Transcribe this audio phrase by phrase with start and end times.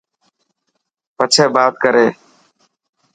[1.15, 2.07] پڇي بات ڪري.